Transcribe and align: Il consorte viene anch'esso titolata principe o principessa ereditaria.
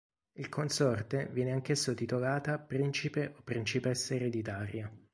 Il 0.31 0.49
consorte 0.49 1.27
viene 1.31 1.51
anch'esso 1.51 1.93
titolata 1.93 2.57
principe 2.57 3.35
o 3.37 3.41
principessa 3.43 4.15
ereditaria. 4.15 4.91